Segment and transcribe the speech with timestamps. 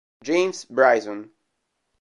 [0.23, 1.29] James Bryson